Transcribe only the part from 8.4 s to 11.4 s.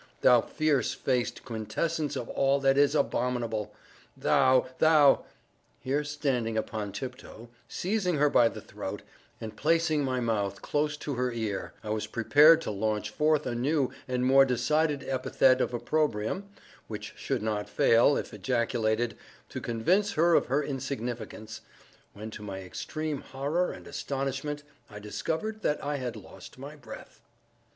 the throat, and placing my mouth close to her